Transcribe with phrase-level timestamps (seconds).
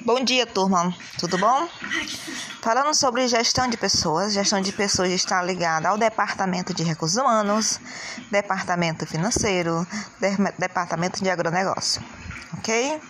[0.00, 0.94] Bom dia, turma.
[1.18, 1.68] Tudo bom?
[2.62, 7.80] Falando sobre gestão de pessoas, gestão de pessoas está ligada ao Departamento de Recursos Humanos,
[8.30, 9.84] Departamento Financeiro,
[10.56, 12.00] Departamento de Agronegócio.
[12.58, 13.00] Ok?